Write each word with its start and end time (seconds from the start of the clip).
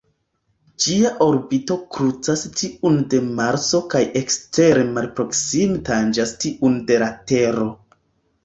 Ĝia 0.83 1.09
orbito 1.25 1.75
krucas 1.97 2.45
tiun 2.61 2.97
de 3.15 3.19
Marso 3.41 3.83
kaj 3.93 4.03
ekstere 4.23 4.87
malproksime 4.97 5.83
tanĝas 5.91 6.35
tiun 6.47 6.81
de 6.91 6.99
la 7.05 7.13
Tero. 7.33 7.71